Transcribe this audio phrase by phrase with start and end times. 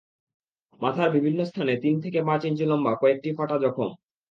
[0.81, 3.89] মাথার বিভিন্ন স্থানে তিন থেকে পাঁচ ইঞ্চি লম্বা কয়েকটি ফাটা জখম।